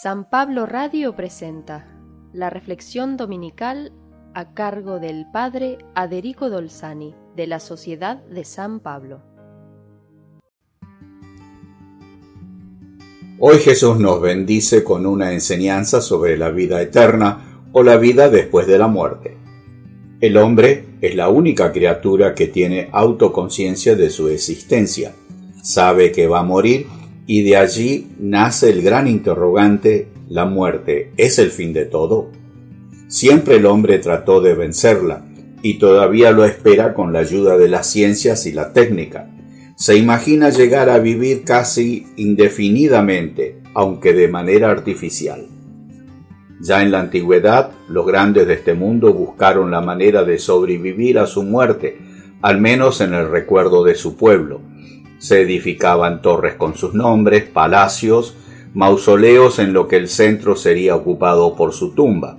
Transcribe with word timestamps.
San 0.00 0.24
Pablo 0.30 0.64
Radio 0.64 1.14
presenta 1.14 1.86
la 2.32 2.48
reflexión 2.48 3.18
dominical 3.18 3.92
a 4.32 4.54
cargo 4.54 4.98
del 4.98 5.26
Padre 5.30 5.76
Aderico 5.94 6.48
Dolzani 6.48 7.14
de 7.36 7.46
la 7.46 7.60
Sociedad 7.60 8.24
de 8.24 8.44
San 8.44 8.80
Pablo. 8.80 9.20
Hoy 13.38 13.58
Jesús 13.58 13.98
nos 13.98 14.22
bendice 14.22 14.82
con 14.82 15.04
una 15.04 15.34
enseñanza 15.34 16.00
sobre 16.00 16.38
la 16.38 16.50
vida 16.50 16.80
eterna 16.80 17.66
o 17.72 17.82
la 17.82 17.98
vida 17.98 18.30
después 18.30 18.66
de 18.66 18.78
la 18.78 18.88
muerte. 18.88 19.36
El 20.22 20.38
hombre 20.38 20.86
es 21.02 21.14
la 21.14 21.28
única 21.28 21.70
criatura 21.70 22.34
que 22.34 22.48
tiene 22.48 22.88
autoconciencia 22.92 23.94
de 23.94 24.08
su 24.08 24.30
existencia, 24.30 25.14
sabe 25.62 26.12
que 26.12 26.26
va 26.26 26.40
a 26.40 26.44
morir 26.44 26.86
y 27.26 27.42
de 27.42 27.56
allí 27.56 28.08
nace 28.18 28.70
el 28.70 28.82
gran 28.82 29.06
interrogante, 29.06 30.08
¿la 30.28 30.44
muerte 30.44 31.12
es 31.16 31.38
el 31.38 31.50
fin 31.50 31.72
de 31.72 31.84
todo? 31.84 32.30
Siempre 33.08 33.56
el 33.56 33.66
hombre 33.66 33.98
trató 33.98 34.40
de 34.40 34.54
vencerla 34.54 35.24
y 35.62 35.78
todavía 35.78 36.32
lo 36.32 36.44
espera 36.44 36.94
con 36.94 37.12
la 37.12 37.20
ayuda 37.20 37.56
de 37.56 37.68
las 37.68 37.86
ciencias 37.86 38.46
y 38.46 38.52
la 38.52 38.72
técnica. 38.72 39.30
Se 39.76 39.96
imagina 39.96 40.50
llegar 40.50 40.88
a 40.88 40.98
vivir 40.98 41.44
casi 41.44 42.06
indefinidamente, 42.16 43.60
aunque 43.74 44.12
de 44.12 44.28
manera 44.28 44.70
artificial. 44.70 45.46
Ya 46.60 46.82
en 46.82 46.90
la 46.90 47.00
antigüedad, 47.00 47.70
los 47.88 48.06
grandes 48.06 48.46
de 48.46 48.54
este 48.54 48.74
mundo 48.74 49.12
buscaron 49.12 49.70
la 49.70 49.80
manera 49.80 50.24
de 50.24 50.38
sobrevivir 50.38 51.18
a 51.18 51.26
su 51.26 51.42
muerte, 51.42 51.98
al 52.40 52.60
menos 52.60 53.00
en 53.00 53.14
el 53.14 53.30
recuerdo 53.30 53.84
de 53.84 53.94
su 53.94 54.16
pueblo, 54.16 54.60
se 55.22 55.40
edificaban 55.40 56.20
torres 56.20 56.54
con 56.56 56.76
sus 56.76 56.94
nombres, 56.94 57.44
palacios, 57.44 58.34
mausoleos 58.74 59.60
en 59.60 59.72
lo 59.72 59.86
que 59.86 59.96
el 59.96 60.08
centro 60.08 60.56
sería 60.56 60.96
ocupado 60.96 61.54
por 61.54 61.72
su 61.72 61.92
tumba. 61.92 62.38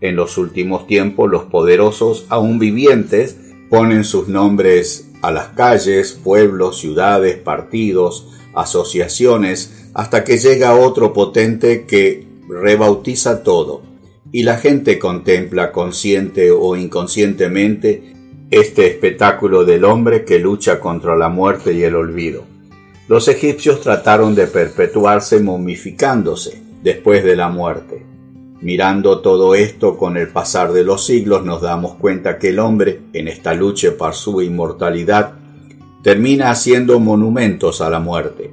En 0.00 0.14
los 0.14 0.38
últimos 0.38 0.86
tiempos 0.86 1.28
los 1.28 1.42
poderosos, 1.44 2.26
aún 2.28 2.60
vivientes, 2.60 3.36
ponen 3.68 4.04
sus 4.04 4.28
nombres 4.28 5.10
a 5.22 5.32
las 5.32 5.48
calles, 5.48 6.12
pueblos, 6.12 6.78
ciudades, 6.78 7.36
partidos, 7.36 8.28
asociaciones, 8.54 9.90
hasta 9.92 10.22
que 10.22 10.38
llega 10.38 10.76
otro 10.76 11.12
potente 11.12 11.84
que 11.84 12.28
rebautiza 12.48 13.42
todo, 13.42 13.82
y 14.30 14.44
la 14.44 14.56
gente 14.56 15.00
contempla 15.00 15.72
consciente 15.72 16.52
o 16.52 16.76
inconscientemente 16.76 18.19
este 18.50 18.86
espectáculo 18.88 19.64
del 19.64 19.84
hombre 19.84 20.24
que 20.24 20.40
lucha 20.40 20.80
contra 20.80 21.16
la 21.16 21.28
muerte 21.28 21.72
y 21.72 21.84
el 21.84 21.94
olvido. 21.94 22.44
Los 23.06 23.28
egipcios 23.28 23.80
trataron 23.80 24.34
de 24.34 24.46
perpetuarse 24.46 25.40
momificándose 25.40 26.62
después 26.82 27.22
de 27.24 27.36
la 27.36 27.48
muerte. 27.48 28.06
Mirando 28.60 29.20
todo 29.20 29.54
esto 29.54 29.96
con 29.96 30.16
el 30.16 30.28
pasar 30.28 30.72
de 30.72 30.84
los 30.84 31.06
siglos 31.06 31.44
nos 31.44 31.62
damos 31.62 31.94
cuenta 31.94 32.38
que 32.38 32.48
el 32.48 32.58
hombre, 32.58 33.00
en 33.12 33.28
esta 33.28 33.54
lucha 33.54 33.92
por 33.96 34.14
su 34.14 34.42
inmortalidad, 34.42 35.34
termina 36.02 36.50
haciendo 36.50 36.98
monumentos 37.00 37.80
a 37.80 37.88
la 37.88 38.00
muerte. 38.00 38.52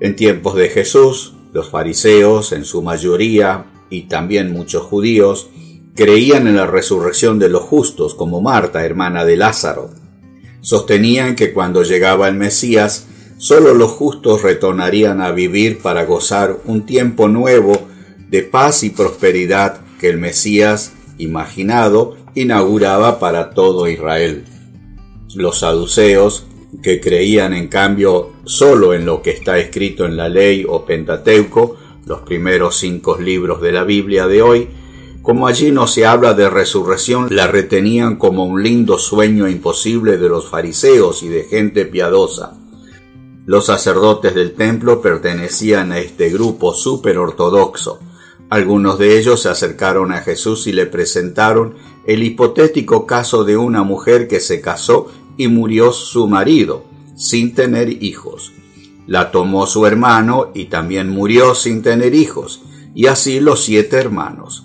En 0.00 0.14
tiempos 0.14 0.54
de 0.56 0.68
Jesús, 0.68 1.34
los 1.52 1.70
fariseos, 1.70 2.52
en 2.52 2.64
su 2.64 2.82
mayoría, 2.82 3.64
y 3.88 4.02
también 4.02 4.52
muchos 4.52 4.82
judíos, 4.82 5.48
Creían 5.96 6.46
en 6.46 6.56
la 6.56 6.66
resurrección 6.66 7.38
de 7.38 7.48
los 7.48 7.62
justos, 7.62 8.14
como 8.14 8.42
Marta, 8.42 8.84
hermana 8.84 9.24
de 9.24 9.38
Lázaro. 9.38 9.88
Sostenían 10.60 11.36
que 11.36 11.54
cuando 11.54 11.84
llegaba 11.84 12.28
el 12.28 12.34
Mesías, 12.34 13.06
sólo 13.38 13.72
los 13.72 13.92
justos 13.92 14.42
retornarían 14.42 15.22
a 15.22 15.32
vivir 15.32 15.78
para 15.78 16.04
gozar 16.04 16.58
un 16.66 16.84
tiempo 16.84 17.28
nuevo 17.28 17.88
de 18.28 18.42
paz 18.42 18.82
y 18.82 18.90
prosperidad 18.90 19.80
que 19.98 20.10
el 20.10 20.18
Mesías, 20.18 20.92
imaginado, 21.16 22.18
inauguraba 22.34 23.18
para 23.18 23.50
todo 23.50 23.88
Israel. 23.88 24.44
Los 25.34 25.60
saduceos, 25.60 26.46
que 26.82 27.00
creían 27.00 27.54
en 27.54 27.68
cambio 27.68 28.32
sólo 28.44 28.92
en 28.92 29.06
lo 29.06 29.22
que 29.22 29.30
está 29.30 29.58
escrito 29.58 30.04
en 30.04 30.18
la 30.18 30.28
ley 30.28 30.66
o 30.68 30.84
Pentateuco, 30.84 31.78
los 32.04 32.20
primeros 32.20 32.76
cinco 32.76 33.18
libros 33.18 33.62
de 33.62 33.72
la 33.72 33.84
Biblia 33.84 34.26
de 34.26 34.42
hoy, 34.42 34.68
como 35.26 35.48
allí 35.48 35.72
no 35.72 35.88
se 35.88 36.06
habla 36.06 36.34
de 36.34 36.48
resurrección, 36.48 37.26
la 37.30 37.48
retenían 37.48 38.14
como 38.14 38.44
un 38.44 38.62
lindo 38.62 38.96
sueño 38.96 39.48
imposible 39.48 40.18
de 40.18 40.28
los 40.28 40.48
fariseos 40.48 41.24
y 41.24 41.28
de 41.28 41.42
gente 41.42 41.84
piadosa. 41.84 42.56
Los 43.44 43.66
sacerdotes 43.66 44.36
del 44.36 44.54
templo 44.54 45.02
pertenecían 45.02 45.90
a 45.90 45.98
este 45.98 46.30
grupo 46.30 46.74
súper 46.74 47.18
ortodoxo. 47.18 47.98
Algunos 48.50 49.00
de 49.00 49.18
ellos 49.18 49.42
se 49.42 49.48
acercaron 49.48 50.12
a 50.12 50.18
Jesús 50.18 50.68
y 50.68 50.72
le 50.72 50.86
presentaron 50.86 51.74
el 52.06 52.22
hipotético 52.22 53.04
caso 53.04 53.42
de 53.42 53.56
una 53.56 53.82
mujer 53.82 54.28
que 54.28 54.38
se 54.38 54.60
casó 54.60 55.10
y 55.36 55.48
murió 55.48 55.90
su 55.90 56.28
marido, 56.28 56.84
sin 57.16 57.52
tener 57.52 58.00
hijos. 58.00 58.52
La 59.08 59.32
tomó 59.32 59.66
su 59.66 59.86
hermano 59.86 60.52
y 60.54 60.66
también 60.66 61.08
murió 61.08 61.56
sin 61.56 61.82
tener 61.82 62.14
hijos, 62.14 62.62
y 62.94 63.06
así 63.08 63.40
los 63.40 63.64
siete 63.64 63.96
hermanos. 63.96 64.62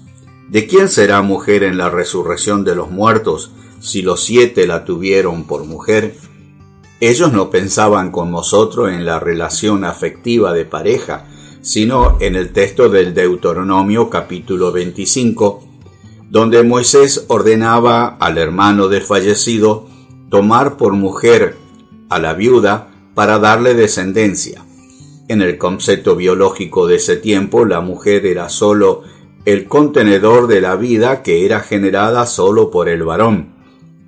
¿De 0.51 0.67
quién 0.67 0.89
será 0.89 1.21
mujer 1.21 1.63
en 1.63 1.77
la 1.77 1.89
resurrección 1.89 2.65
de 2.65 2.75
los 2.75 2.91
muertos 2.91 3.53
si 3.79 4.01
los 4.01 4.21
siete 4.21 4.67
la 4.67 4.83
tuvieron 4.83 5.45
por 5.45 5.63
mujer? 5.63 6.17
Ellos 6.99 7.31
no 7.31 7.49
pensaban 7.49 8.11
con 8.11 8.31
nosotros 8.31 8.91
en 8.91 9.05
la 9.05 9.17
relación 9.17 9.85
afectiva 9.85 10.51
de 10.51 10.65
pareja, 10.65 11.25
sino 11.61 12.17
en 12.19 12.35
el 12.35 12.51
texto 12.51 12.89
del 12.89 13.13
Deuteronomio 13.13 14.09
capítulo 14.09 14.73
25, 14.73 15.63
donde 16.29 16.63
Moisés 16.63 17.23
ordenaba 17.29 18.17
al 18.19 18.37
hermano 18.37 18.89
del 18.89 19.03
fallecido 19.03 19.87
tomar 20.29 20.75
por 20.75 20.91
mujer 20.91 21.55
a 22.09 22.19
la 22.19 22.33
viuda 22.33 22.89
para 23.15 23.39
darle 23.39 23.73
descendencia. 23.73 24.65
En 25.29 25.41
el 25.41 25.57
concepto 25.57 26.17
biológico 26.17 26.87
de 26.87 26.97
ese 26.97 27.15
tiempo, 27.15 27.63
la 27.63 27.79
mujer 27.79 28.25
era 28.25 28.49
sólo 28.49 29.03
el 29.45 29.65
contenedor 29.65 30.47
de 30.47 30.61
la 30.61 30.75
vida 30.75 31.23
que 31.23 31.45
era 31.45 31.61
generada 31.61 32.25
solo 32.25 32.69
por 32.69 32.89
el 32.89 33.03
varón. 33.03 33.55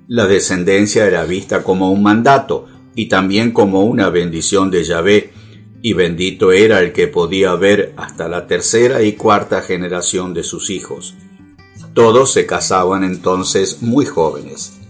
La 0.06 0.26
descendencia 0.26 1.06
era 1.06 1.24
vista 1.24 1.62
como 1.62 1.90
un 1.90 2.02
mandato 2.02 2.66
y 2.94 3.06
también 3.08 3.50
como 3.50 3.84
una 3.84 4.10
bendición 4.10 4.70
de 4.70 4.84
Yahvé, 4.84 5.32
y 5.82 5.92
bendito 5.92 6.52
era 6.52 6.80
el 6.80 6.92
que 6.92 7.08
podía 7.08 7.54
ver 7.56 7.92
hasta 7.96 8.28
la 8.28 8.46
tercera 8.46 9.02
y 9.02 9.14
cuarta 9.14 9.60
generación 9.60 10.32
de 10.32 10.44
sus 10.44 10.70
hijos. 10.70 11.14
Todos 11.94 12.32
se 12.32 12.46
casaban 12.46 13.04
entonces 13.04 13.82
muy 13.82 14.06
jóvenes. 14.06 14.80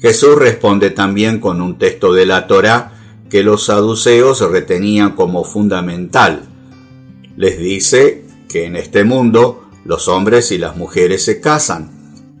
Jesús 0.00 0.36
responde 0.36 0.90
también 0.90 1.40
con 1.40 1.60
un 1.60 1.78
texto 1.78 2.12
de 2.12 2.26
la 2.26 2.46
Torá 2.46 2.92
que 3.30 3.42
los 3.42 3.64
saduceos 3.64 4.40
retenían 4.40 5.12
como 5.12 5.42
fundamental. 5.42 6.42
Les 7.36 7.58
dice 7.58 8.24
que 8.48 8.66
en 8.66 8.76
este 8.76 9.04
mundo 9.04 9.65
los 9.86 10.08
hombres 10.08 10.52
y 10.52 10.58
las 10.58 10.76
mujeres 10.76 11.24
se 11.24 11.40
casan, 11.40 11.90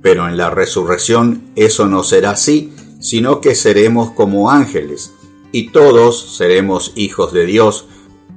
pero 0.02 0.28
en 0.28 0.36
la 0.36 0.50
resurrección 0.50 1.50
eso 1.56 1.86
no 1.86 2.02
será 2.02 2.30
así, 2.30 2.72
sino 3.00 3.40
que 3.40 3.54
seremos 3.54 4.10
como 4.12 4.50
ángeles, 4.50 5.12
y 5.52 5.70
todos 5.70 6.36
seremos 6.36 6.92
hijos 6.96 7.32
de 7.32 7.46
Dios, 7.46 7.86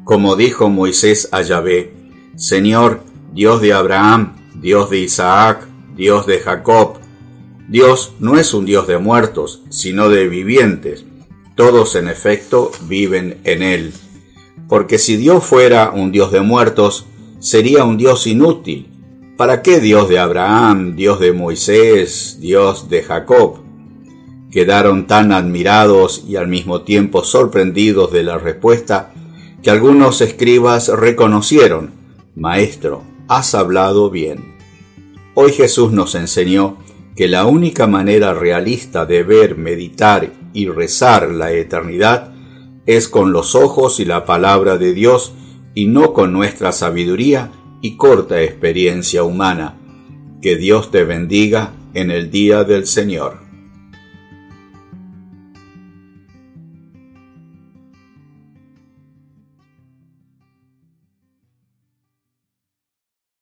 como 0.03 0.35
dijo 0.35 0.69
Moisés 0.69 1.29
a 1.31 1.41
Yahvé, 1.41 1.93
Señor, 2.35 3.01
Dios 3.33 3.61
de 3.61 3.73
Abraham, 3.73 4.37
Dios 4.55 4.89
de 4.89 4.99
Isaac, 4.99 5.67
Dios 5.95 6.25
de 6.25 6.39
Jacob. 6.39 6.97
Dios 7.67 8.13
no 8.19 8.37
es 8.37 8.53
un 8.53 8.65
Dios 8.65 8.87
de 8.87 8.97
muertos, 8.97 9.61
sino 9.69 10.09
de 10.09 10.27
vivientes. 10.27 11.05
Todos 11.55 11.95
en 11.95 12.07
efecto 12.07 12.71
viven 12.87 13.39
en 13.43 13.61
Él. 13.61 13.93
Porque 14.67 14.97
si 14.97 15.17
Dios 15.17 15.43
fuera 15.43 15.91
un 15.91 16.11
Dios 16.11 16.31
de 16.31 16.41
muertos, 16.41 17.05
sería 17.39 17.83
un 17.83 17.97
Dios 17.97 18.27
inútil, 18.27 18.88
¿Para 19.39 19.61
qué 19.61 19.79
Dios 19.79 20.09
de 20.09 20.19
Abraham, 20.19 20.97
Dios 20.97 21.21
de 21.21 21.31
Moisés, 21.31 22.39
Dios 22.41 22.89
de 22.89 23.03
Jacob? 23.03 23.59
Quedaron 24.51 25.07
tan 25.07 25.31
admirados 25.31 26.25
y 26.27 26.35
al 26.35 26.49
mismo 26.49 26.81
tiempo 26.81 27.23
sorprendidos 27.23 28.11
de 28.11 28.23
la 28.23 28.37
respuesta 28.37 29.13
que 29.63 29.69
algunos 29.69 30.19
escribas 30.19 30.89
reconocieron, 30.89 31.91
Maestro, 32.35 33.03
has 33.29 33.55
hablado 33.55 34.09
bien. 34.09 34.57
Hoy 35.35 35.53
Jesús 35.53 35.93
nos 35.93 36.15
enseñó 36.15 36.75
que 37.15 37.29
la 37.29 37.45
única 37.45 37.87
manera 37.87 38.33
realista 38.33 39.05
de 39.05 39.23
ver, 39.23 39.57
meditar 39.57 40.33
y 40.51 40.67
rezar 40.67 41.31
la 41.31 41.53
eternidad 41.53 42.33
es 42.85 43.07
con 43.07 43.31
los 43.31 43.55
ojos 43.55 44.01
y 44.01 44.05
la 44.05 44.25
palabra 44.25 44.77
de 44.77 44.93
Dios 44.93 45.31
y 45.75 45.85
no 45.85 46.11
con 46.11 46.33
nuestra 46.33 46.73
sabiduría 46.73 47.51
y 47.81 47.95
corta 47.95 48.41
experiencia 48.41 49.23
humana. 49.23 49.75
Que 50.41 50.55
Dios 50.55 50.91
te 50.91 51.03
bendiga 51.03 51.73
en 51.93 52.11
el 52.11 52.31
día 52.31 52.63
del 52.63 52.85
Señor. 52.85 53.48